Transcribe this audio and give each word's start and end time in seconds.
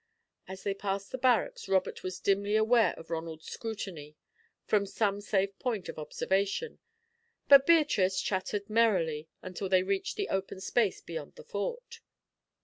As 0.47 0.63
they 0.63 0.73
passed 0.73 1.11
the 1.11 1.19
barracks, 1.19 1.69
Robert 1.69 2.01
was 2.01 2.19
dimly 2.19 2.55
aware 2.55 2.95
of 2.97 3.11
Ronald's 3.11 3.45
scrutiny 3.45 4.15
from 4.65 4.87
some 4.87 5.21
safe 5.21 5.59
point 5.59 5.89
of 5.89 5.99
observation; 5.99 6.79
but 7.47 7.67
Beatrice 7.67 8.19
chattered 8.19 8.67
merrily 8.67 9.29
until 9.43 9.69
they 9.69 9.83
reached 9.83 10.15
the 10.17 10.29
open 10.29 10.59
space 10.59 11.01
beyond 11.01 11.35
the 11.35 11.43
Fort. 11.43 11.99